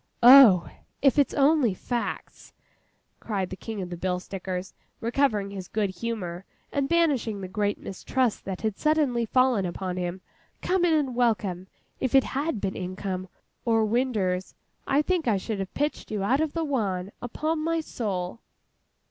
[0.23, 0.67] 'Oh,
[1.03, 2.53] if it's only facts,'
[3.19, 7.77] cried the King of the Bill Stickers, recovering his good humour, and banishing the great
[7.77, 10.21] mistrust that had suddenly fallen upon him,
[10.59, 11.67] 'come in and welcome!
[11.99, 13.27] If it had been income,
[13.63, 14.55] or winders,
[14.87, 18.39] I think I should have pitched you out of the wan, upon my soul!